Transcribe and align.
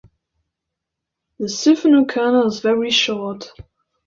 The 1.37 1.45
siphonal 1.45 2.09
canal 2.09 2.47
is 2.47 2.59
very 2.61 2.89
short. 2.89 3.51